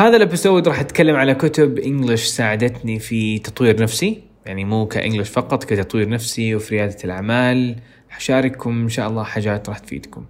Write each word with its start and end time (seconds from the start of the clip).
هذا 0.00 0.16
ال 0.16 0.22
episode 0.22 0.68
راح 0.68 0.80
أتكلم 0.80 1.16
على 1.16 1.34
كتب 1.34 1.78
English 1.78 2.26
ساعدتني 2.26 2.98
في 2.98 3.38
تطوير 3.38 3.82
نفسي. 3.82 4.22
يعني 4.46 4.64
مو 4.64 4.86
ك 4.86 4.91
English 4.91 5.28
فقط 5.28 5.64
كتطوير 5.64 6.08
نفسي 6.08 6.54
وفي 6.54 6.74
ريادة 6.74 6.96
الأعمال. 7.04 7.76
حشارككم 8.08 8.82
إن 8.82 8.88
شاء 8.88 9.08
الله 9.08 9.24
حاجات 9.24 9.68
راح 9.68 9.78
تفيدكم. 9.78 10.24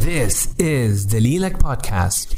This 0.00 0.34
is 0.60 1.12
دليلك 1.12 1.62
بودكاست 1.62 2.36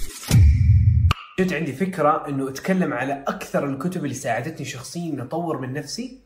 جت 1.41 1.53
عندي 1.53 1.73
فكرة 1.73 2.29
إنه 2.29 2.49
أتكلم 2.49 2.93
على 2.93 3.25
أكثر 3.29 3.71
الكتب 3.71 4.05
اللي 4.05 4.15
ساعدتني 4.15 4.67
شخصيا 4.67 5.13
اني 5.13 5.23
أطور 5.23 5.61
من 5.61 5.73
نفسي 5.73 6.19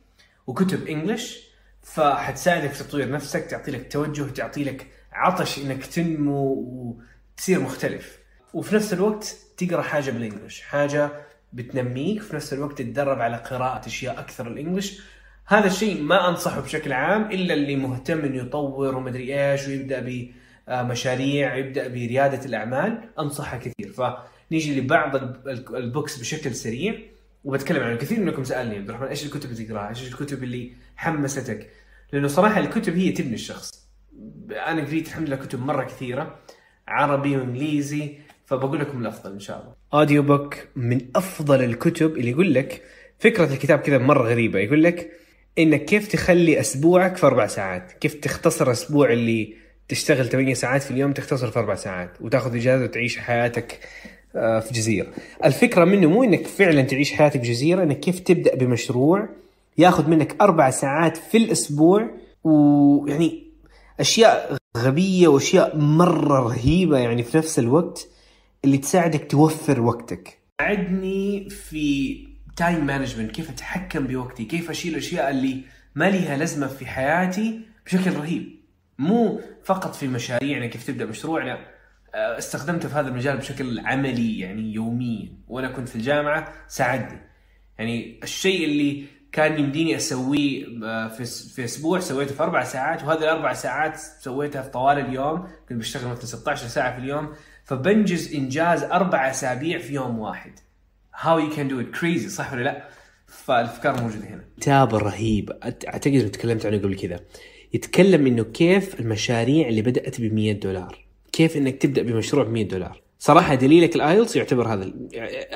وكتب 0.47 0.87
English 0.87 1.39
فحتساعدك 1.83 2.71
في 2.71 2.85
تطوير 2.85 3.11
نفسك 3.11 3.45
تعطي 3.45 3.71
لك 3.71 3.93
توجه 3.93 4.23
تعطي 4.23 4.65
لك 4.65 4.87
عطش 5.13 5.59
إنك 5.59 5.87
تنمو 5.87 6.53
وتصير 7.37 7.61
مختلف. 7.61 8.20
وفي 8.55 8.75
نفس 8.75 8.93
الوقت 8.93 9.37
تقرأ 9.57 9.83
حاجة 9.83 10.11
بالإنجلش 10.11 10.61
حاجة 10.61 11.11
بتنميك 11.53 12.23
في 12.23 12.37
نفس 12.37 12.53
الوقت 12.53 12.79
تتدرب 12.79 13.21
على 13.21 13.37
قراءة 13.37 13.87
أشياء 13.87 14.19
أكثر 14.21 14.47
الإنجلش 14.47 15.01
هذا 15.47 15.67
الشيء 15.67 16.03
ما 16.03 16.29
أنصحه 16.29 16.61
بشكل 16.61 16.93
عام 16.93 17.23
إلا 17.31 17.55
اللي 17.55 17.77
مهتم 17.77 18.19
إنه 18.19 18.37
يطور 18.37 18.97
ومدري 18.97 19.51
إيش 19.53 19.69
ويبدأ 19.69 20.01
بمشاريع 20.69 21.57
يبدا 21.57 21.89
بريادة 21.89 22.45
الأعمال 22.47 23.01
انصحها 23.19 23.59
كثير 23.59 23.93
فنيجي 23.93 24.81
لبعض 24.81 25.17
ال- 25.17 25.77
البوكس 25.77 26.19
بشكل 26.19 26.55
سريع 26.55 26.95
وبتكلم 27.45 27.83
عنه 27.83 27.97
كثير 27.97 28.21
منكم 28.21 28.45
سألني 28.45 28.77
عبد 28.77 28.89
الرحمن 28.89 29.07
إيش 29.09 29.27
الكتب 29.27 29.51
اللي 29.51 29.65
تقراها؟ 29.65 29.89
إيش 29.89 30.09
الكتب 30.09 30.43
اللي 30.43 30.73
حمستك؟ 30.97 31.71
لأنه 32.13 32.29
صراحة 32.29 32.61
الكتب 32.61 32.97
هي 32.97 33.13
تبني 33.13 33.35
الشخص. 33.35 33.89
أنا 34.51 34.85
قريت 34.85 35.07
الحمد 35.09 35.27
لله 35.27 35.37
كتب 35.37 35.61
مرة 35.61 35.85
كثيرة 35.85 36.39
عربي 36.89 37.37
وإنجليزي 37.37 38.19
فبقول 38.51 38.81
لكم 38.81 39.01
الأفضل 39.01 39.33
إن 39.33 39.41
شاء 39.41 39.61
الله. 39.61 39.73
audio 39.95 40.23
book 40.23 40.55
من 40.77 41.01
أفضل 41.17 41.65
الكتب 41.65 42.17
اللي 42.17 42.31
يقول 42.31 42.55
لك 42.55 42.83
فكرة 43.19 43.53
الكتاب 43.53 43.79
كذا 43.79 43.99
مرة 43.99 44.29
غريبة 44.29 44.59
يقول 44.59 44.83
لك 44.83 45.11
انك 45.59 45.85
كيف 45.85 46.09
تخلي 46.09 46.61
أسبوعك 46.61 47.17
في 47.17 47.27
أربع 47.27 47.47
ساعات، 47.47 47.93
كيف 47.93 48.15
تختصر 48.15 48.71
أسبوع 48.71 49.13
اللي 49.13 49.55
تشتغل 49.89 50.29
8 50.29 50.55
ساعات 50.55 50.83
في 50.83 50.91
اليوم 50.91 51.13
تختصر 51.13 51.51
في 51.51 51.59
أربع 51.59 51.75
ساعات 51.75 52.11
وتاخذ 52.21 52.57
إجازة 52.57 52.85
وتعيش 52.85 53.19
حياتك 53.19 53.79
آه، 54.37 54.61
في 54.61 54.75
جزيرة. 54.75 55.07
الفكرة 55.45 55.85
منه 55.85 56.09
مو 56.09 56.25
إنك 56.25 56.47
فعلا 56.47 56.83
تعيش 56.83 57.13
حياتك 57.13 57.41
بجزيره 57.41 57.83
إنك 57.83 58.01
كيف 58.01 58.21
تبدأ 58.21 58.55
بمشروع 58.55 59.29
ياخذ 59.79 60.11
منك 60.11 60.37
أربع 60.41 60.71
ساعات 60.71 61.17
في 61.17 61.37
الأسبوع 61.37 62.11
ويعني 62.45 63.47
أشياء 64.01 64.57
غبية 64.77 65.29
وأشياء 65.29 65.77
مرة 65.77 66.41
رهيبة 66.41 66.99
يعني 66.99 67.23
في 67.23 67.39
نفس 67.39 67.59
الوقت 67.59 68.09
اللي 68.65 68.79
تساعدك 68.79 69.31
توفر 69.31 69.81
وقتك. 69.81 70.39
ساعدني 70.61 71.51
في 71.51 72.17
time 72.57 72.87
management 72.87 73.31
كيف 73.31 73.51
أتحكم 73.51 74.07
بوقتي 74.07 74.45
كيف 74.45 74.71
أشيل 74.71 74.93
الأشياء 74.93 75.31
اللي 75.31 75.65
ما 75.95 76.11
لها 76.11 76.37
لازمة 76.37 76.67
في 76.67 76.87
حياتي 76.87 77.61
بشكل 77.87 78.13
رهيب. 78.13 78.61
مو 78.99 79.41
فقط 79.65 79.95
في 79.95 80.09
مشاريع 80.09 80.51
يعني 80.51 80.69
كيف 80.69 80.87
تبدأ 80.87 81.07
مشروع 81.07 81.45
لا 81.45 81.59
آه، 82.15 82.39
استخدمته 82.39 82.89
في 82.89 82.95
هذا 82.95 83.09
المجال 83.09 83.37
بشكل 83.37 83.81
عملي 83.81 84.39
يعني 84.39 84.75
يوميا. 84.75 85.33
وأنا 85.49 85.69
كنت 85.69 85.89
في 85.89 85.97
الجامعة 85.97 86.53
ساعدني. 86.69 87.21
يعني 87.79 88.21
الشيء 88.23 88.65
اللي 88.65 89.05
كان 89.33 89.61
يمديني 89.61 89.97
أسويه 89.97 90.67
آه، 90.85 91.09
في 91.09 91.25
في 91.25 91.65
أسبوع 91.65 92.01
سويته 92.01 92.35
في 92.35 92.43
أربع 92.43 92.65
ساعات 92.65 93.05
وهذه 93.05 93.19
الأربع 93.19 93.53
ساعات 93.53 93.97
سويتها 93.97 94.63
في 94.63 94.71
طوال 94.71 94.99
اليوم 94.99 95.49
كنت 95.69 95.79
بشتغل 95.79 96.11
مثلا 96.11 96.25
16 96.25 96.67
ساعة 96.69 96.97
في 96.97 96.99
اليوم 96.99 97.33
فبنجز 97.65 98.35
إنجاز 98.35 98.83
أربع 98.83 99.31
أسابيع 99.31 99.79
في 99.79 99.95
يوم 99.95 100.19
واحد. 100.19 100.53
how 101.17 101.39
you 101.39 101.51
can 101.51 101.69
do 101.69 101.81
it 101.81 101.87
crazy 101.87 102.29
صح 102.29 102.53
ولا 102.53 102.63
لا؟ 102.63 102.89
فالأفكار 103.27 104.03
موجودة 104.03 104.27
هنا. 104.27 104.45
كتاب 104.61 104.95
رهيب. 104.95 105.51
أعتقد 105.63 106.15
اني 106.15 106.29
تكلمت 106.29 106.67
عنه 106.67 106.79
قبل 106.79 106.97
كذا. 106.97 107.21
يتكلم 107.73 108.27
إنه 108.27 108.45
كيف 108.45 109.01
المشاريع 109.01 109.69
اللي 109.69 109.83
بدأت 109.83 110.21
ب 110.21 110.35
100 110.35 110.53
دولار. 110.53 111.05
كيف 111.33 111.57
إنك 111.57 111.83
تبدأ 111.83 112.03
بمشروع 112.03 112.45
ب 112.45 112.51
100 112.51 112.69
دولار. 112.69 113.03
صراحة 113.19 113.55
دليلك 113.55 113.97
الـ 113.97 114.04
IELTS 114.04 114.37
يعتبر 114.37 114.69
هذا 114.69 114.93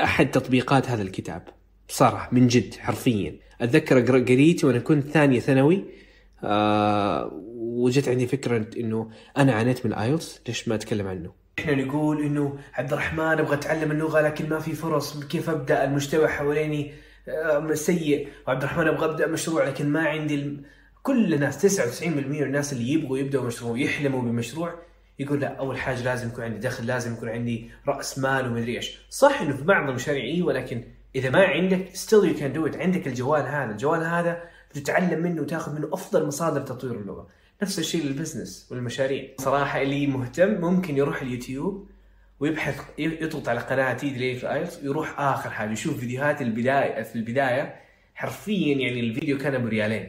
أحد 0.04 0.30
تطبيقات 0.30 0.90
هذا 0.90 1.02
الكتاب. 1.02 1.48
صراحة 1.88 2.28
من 2.32 2.46
جد 2.46 2.74
حرفيا. 2.74 3.36
أتذكر 3.60 4.00
قريته 4.00 4.68
وأنا 4.68 4.78
كنت 4.78 5.08
ثانية 5.08 5.40
ثانوي 5.40 5.84
آه 6.44 7.30
وجت 7.56 8.08
عندي 8.08 8.26
فكرة 8.26 8.66
إنه 8.76 9.10
أنا 9.36 9.52
عانيت 9.52 9.86
من 9.86 9.92
الايلتس 9.92 10.40
ليش 10.48 10.68
ما 10.68 10.74
أتكلم 10.74 11.06
عنه؟ 11.06 11.32
إحنا 11.58 11.74
نقول 11.74 12.22
إنه 12.22 12.58
عبد 12.74 12.92
الرحمن 12.92 13.20
أبغى 13.20 13.54
أتعلم 13.54 13.90
اللغة 13.90 14.20
لكن 14.20 14.48
ما 14.48 14.58
في 14.58 14.72
فرص. 14.72 15.24
كيف 15.24 15.50
أبدأ؟ 15.50 15.84
المجتمع 15.84 16.26
حواليني 16.26 16.92
آه، 17.28 17.74
سيء. 17.74 18.28
وعبد 18.46 18.62
الرحمن 18.62 18.86
أبغى 18.86 19.04
أبدأ 19.10 19.26
مشروع 19.26 19.64
لكن 19.68 19.88
ما 19.88 20.08
عندي 20.08 20.34
الم... 20.34 20.62
كل 21.02 21.34
الناس 21.34 21.80
99% 22.02 22.06
من 22.06 22.42
الناس 22.42 22.72
اللي 22.72 22.92
يبغوا 22.92 23.18
يبدأوا 23.18 23.44
مشروع 23.46 23.78
يحلموا 23.78 24.22
بمشروع 24.22 24.74
يقول 25.18 25.40
لا 25.40 25.48
أول 25.56 25.78
حاجة 25.78 26.02
لازم 26.02 26.28
يكون 26.28 26.44
عندي 26.44 26.58
دخل 26.58 26.86
لازم 26.86 27.12
يكون 27.12 27.28
عندي 27.28 27.70
رأس 27.88 28.18
مال 28.18 28.46
ومدري 28.46 28.76
إيش. 28.76 28.98
صح 29.10 29.40
إنه 29.40 29.56
في 29.56 29.64
بعض 29.64 29.88
المشاريع 29.88 30.24
أيوه 30.24 30.52
لكن 30.52 30.84
إذا 31.16 31.30
ما 31.30 31.44
عندك 31.44 31.88
still 31.94 32.24
you 32.24 32.38
can 32.38 32.56
do 32.56 32.72
it. 32.72 32.76
عندك 32.80 33.06
الجوال 33.06 33.42
هذا. 33.42 33.70
الجوال 33.70 34.04
هذا 34.04 34.42
تتعلم 34.74 35.22
منه 35.22 35.42
وتاخذ 35.42 35.74
منه 35.74 35.88
أفضل 35.92 36.26
مصادر 36.26 36.60
تطوير 36.60 37.00
اللغة. 37.00 37.28
نفس 37.62 37.78
الشيء 37.78 38.04
لل 38.04 38.17
business 38.17 38.68
والمشاريع. 38.70 39.28
صراحة 39.38 39.82
اللي 39.82 40.06
مهتم 40.06 40.60
ممكن 40.60 40.96
يروح 40.96 41.22
اليوتيوب 41.22 41.88
ويبحث 42.40 42.80
يضغط 42.98 43.48
على 43.48 43.60
قناتي 43.60 44.10
دليل 44.10 44.46
IELTS 44.46 44.82
ويروح 44.82 45.20
آخر 45.20 45.50
حاجة 45.50 45.72
يشوف 45.72 45.98
فيديوهات 46.00 46.42
البداية 46.42 47.02
في 47.02 47.16
البداية 47.16 47.74
حرفيا 48.14 48.76
يعني 48.76 49.00
الفيديو 49.00 49.38
كان 49.38 49.64
بريالين 49.64 50.08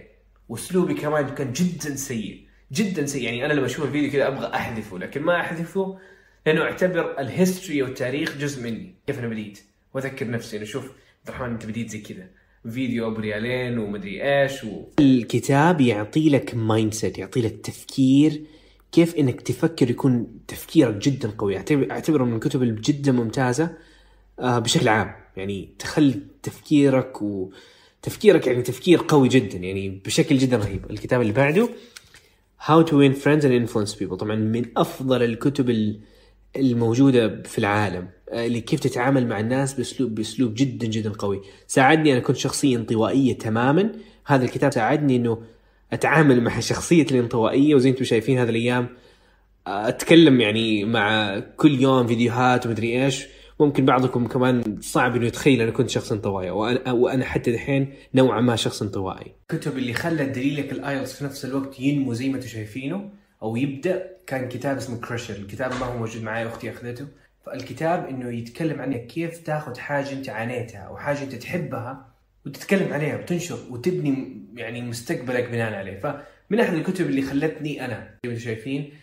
وأسلوبي 0.50 0.94
كمان 0.94 1.30
كان 1.30 1.54
جدا 1.54 1.96
سيء. 1.96 2.48
جدا 2.72 3.06
سيء. 3.06 3.24
يعني 3.24 3.46
أنا 3.46 3.54
لما 3.54 3.66
أشوف 3.66 3.86
الفيديو 3.86 4.12
كذا 4.12 4.28
أبغى 4.28 4.56
أحذفه 4.56 4.98
لكن 4.98 5.22
ما 5.22 5.40
أحذفه 5.40 6.00
لأنه 6.46 6.62
أعتبر 6.62 7.20
ال 7.20 7.28
history 7.28 7.84
والتاريخ 7.84 8.38
جزء 8.38 8.64
مني. 8.64 8.96
كيف 9.08 9.20
أنا 9.20 9.28
بديت 9.28 9.60
واذكر 9.96 10.30
نفسي 10.32 10.58
انه 10.58 10.66
شوف 10.66 10.84
عبد 10.84 11.28
الرحمن 11.28 11.50
انت 11.50 11.66
بديت 11.66 11.90
زي 11.90 12.00
كذا. 12.02 12.28
فيديو 12.72 13.08
ابو 13.08 13.20
ريالين 13.20 13.78
ومدري 13.78 14.42
إيش 14.42 14.64
و... 14.64 14.84
الكتاب 15.00 15.82
يعطي 15.82 16.30
لك 16.30 16.56
mindset 16.56 17.18
يعطي 17.18 17.42
لك 17.42 17.52
تفكير 17.64 18.42
كيف 18.92 19.16
انك 19.16 19.42
تفكر 19.42 19.90
يكون 19.90 20.28
تفكيرك 20.48 20.96
جدا 20.96 21.30
قوي. 21.38 21.58
أعتبره 21.92 22.24
من 22.24 22.36
الكتب 22.36 22.64
اللي 22.64 22.82
جدا 22.82 23.12
ممتازة 23.12 23.78
آه، 24.40 24.60
بشكل 24.60 24.88
عام. 24.88 25.16
يعني 25.38 25.70
تخلي 25.80 26.20
تفكيرك 26.44 27.22
وتفكيرك 27.22 28.48
يعني 28.48 28.62
تفكير 28.62 29.02
قوي 29.08 29.28
جدا 29.28 29.58
يعني 29.58 30.02
بشكل 30.06 30.38
جدا 30.38 30.58
رهيب. 30.58 30.92
الكتاب 30.92 31.22
اللي 31.22 31.34
بعده 31.34 31.70
How 32.62 32.84
to 32.84 32.92
win 32.92 33.14
friends 33.24 33.44
and 33.44 33.54
influence 33.70 33.94
people. 34.00 34.16
طبعا 34.16 34.36
من 34.36 34.66
أفضل 34.78 35.24
الكتب 35.24 35.70
ال- 35.70 36.00
الموجودة 36.58 37.42
في 37.44 37.58
العالم 37.58 38.08
آه، 38.30 38.46
اللي 38.46 38.62
كيف 38.62 38.80
تتعامل 38.80 39.28
مع 39.28 39.40
الناس 39.40 39.74
باسلوب 39.74 40.16
بأسلوب 40.16 40.54
جدا 40.56 40.88
جدا 40.88 41.10
قوي. 41.10 41.42
ساعدني 41.68 42.12
أنا 42.14 42.20
كنت 42.20 42.38
شخصيه 42.38 42.78
انطوائيه 42.78 43.38
تماما. 43.38 43.92
هذا 44.26 44.46
الكتاب 44.46 44.72
ساعدني 44.72 45.16
إنه 45.16 45.42
أتعامل 45.94 46.42
مع 46.42 46.60
شخصية 46.60 47.06
الانطوائية. 47.12 47.76
وزي 47.76 47.90
أنتم 47.90 48.04
شايفين 48.04 48.40
هذه 48.40 48.50
الأيام 48.50 48.88
أتكلم 49.68 50.42
يعني 50.42 50.86
مع 50.86 51.40
كل 51.40 51.82
يوم 51.82 52.08
فيديوهات 52.08 52.66
ومدري 52.66 53.06
إيش. 53.06 53.26
ممكن 53.60 53.86
بعضكم 53.86 54.28
كمان 54.28 54.78
صعب 54.82 55.16
إنه 55.16 55.26
يتخيل 55.26 55.62
أنا 55.62 55.72
كنت 55.72 55.90
شخص 55.90 56.12
انطوائي 56.12 56.50
وأنا 56.50 56.92
وأنا 56.92 57.26
حتى 57.26 57.52
دحين 57.52 57.94
نوعا 58.16 58.42
ما 58.42 58.56
شخص 58.56 58.82
انطوائي. 58.82 59.32
الكتب 59.52 59.78
اللي 59.78 59.94
خلت 59.94 60.22
دليلك 60.22 60.72
الآيلتس 60.72 61.14
في 61.14 61.26
نفس 61.26 61.46
الوقت 61.46 61.80
ينمو 61.80 62.14
زي 62.14 62.30
ما 62.30 62.36
أنتم 62.36 62.48
شايفينه. 62.48 63.10
أو 63.46 63.56
يبدأ 63.56 64.12
كان 64.28 64.50
كتاب 64.50 64.78
اسمه 64.78 65.00
Crush، 65.00 65.36
الكتاب 65.36 65.72
ما 65.72 65.86
هو 65.86 65.98
موجود 65.98 66.24
معي 66.24 66.48
أختي 66.48 66.70
أخذته. 66.70 67.08
فالكتاب 67.46 68.08
إنه 68.08 68.30
يتكلم 68.32 68.82
عنك 68.82 69.08
كيف 69.08 69.38
تاخذ 69.38 69.78
حاجة 69.78 70.12
أنت 70.12 70.30
عانيتها 70.30 70.80
أو 70.80 70.98
حاجة 70.98 71.24
أنت 71.24 71.36
تحبها 71.36 72.06
وتتكلم 72.46 72.94
عليها 72.94 73.18
وتنشر 73.18 73.60
وتبني 73.70 74.42
يعني 74.56 74.82
مستقبلك 74.82 75.50
بناء 75.50 75.74
عليه. 75.74 76.00
فمن 76.00 76.60
أحد 76.60 76.74
الكتب 76.74 77.06
اللي 77.06 77.22
خلتني 77.22 77.86
أنا 77.86 77.96
زي 77.96 78.30
ما 78.30 78.34
أنتم 78.34 78.46
شايفين 78.46 78.94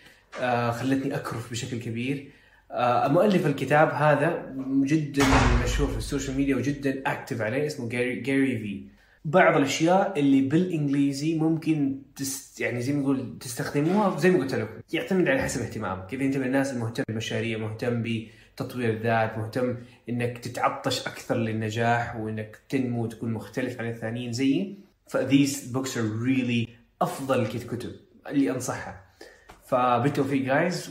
آه 0.40 0.70
خلتني 0.70 1.14
أكرف 1.14 1.50
بشكل 1.50 1.78
كبير. 1.78 2.30
آه 2.70 3.08
مؤلف 3.08 3.46
الكتاب 3.46 3.90
هذا 3.90 4.54
جدا 4.84 5.24
مشهور 5.64 5.90
في 5.90 5.98
ال 5.98 6.03
social 6.03 6.36
media 6.36 6.56
وجدا 6.56 7.02
active 7.06 7.40
عليه 7.40 7.66
اسمه 7.66 7.88
جاري 7.88 8.20
جاري 8.20 8.58
في 8.58 8.82
بعض 9.24 9.56
الأشياء 9.56 10.20
اللي 10.20 10.40
بالإنجليزي 10.40 11.34
ممكن 11.38 12.02
test 12.16 12.60
يعني 12.60 12.82
زي 12.82 12.92
ما 12.92 13.00
نقول 13.00 13.38
تستخدموها 13.40 14.18
زي 14.18 14.30
ما 14.30 14.38
قلت 14.38 14.54
لكم. 14.54 14.80
يعتمد 14.92 15.28
على 15.28 15.42
حسب 15.42 15.60
اهتمامك. 15.62 16.14
إذا 16.14 16.24
أنت 16.24 16.36
من 16.36 16.46
الناس 16.46 16.72
المهتم 16.72 17.02
بالمشاريع 17.08 17.58
مهتم 17.58 18.02
بتطوير 18.02 18.90
الذات 18.90 19.38
مهتم 19.38 19.76
إنك 20.08 20.38
تتعطش 20.38 21.06
أكثر 21.06 21.36
للنجاح 21.36 22.16
وإنك 22.16 22.60
تنمو 22.68 23.02
وتكون 23.02 23.32
مختلف 23.32 23.80
عن 23.80 23.88
الثانيين 23.88 24.32
زيي 24.32 24.78
ف 25.06 25.16
these 25.16 25.56
books 25.74 25.90
are 25.90 26.26
really 26.26 26.68
أفضل 27.02 27.40
الكتب 27.40 27.92
اللي 28.28 28.50
أنصحها. 28.50 29.04
فبالتوفيق 29.66 30.42
جايز 30.42 30.90